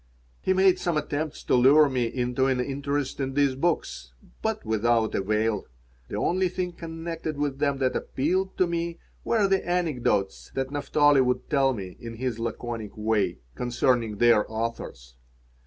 [0.41, 5.13] He made some attempts to lure me into an interest in these books, but without
[5.13, 5.67] avail.
[6.07, 11.21] The only thing connected with them that appealed to me were the anecdotes that Naphtali
[11.21, 15.17] would tell me, in his laconic way, concerning their authors.